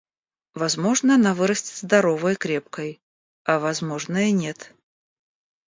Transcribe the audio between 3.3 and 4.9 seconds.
а возможно, и нет.